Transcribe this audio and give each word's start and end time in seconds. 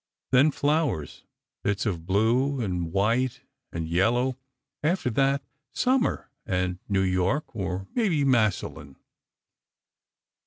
Then 0.31 0.49
flowers, 0.49 1.25
bits 1.61 1.85
of 1.85 2.07
blue 2.07 2.59
and 2.59 2.91
white 2.91 3.41
and 3.71 3.87
yellow... 3.87 4.35
after 4.81 5.11
that, 5.11 5.43
summer, 5.73 6.31
and 6.43 6.79
New 6.89 7.03
York, 7.03 7.55
or 7.55 7.85
maybe 7.93 8.25
Massillon. 8.25 8.95